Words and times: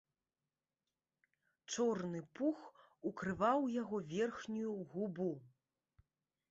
Чорны 1.75 2.19
пух 2.39 2.61
укрываў 3.11 3.61
яго 3.81 3.97
верхнюю 4.17 4.73
губу. 4.97 5.31